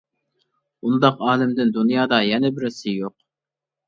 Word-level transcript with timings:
ئۇنداق 0.87 1.19
ئالىمدىن 1.27 1.73
دۇنيادا 1.75 2.19
يەنە 2.29 2.51
بىرسى 2.57 2.95
يوق. 3.03 3.15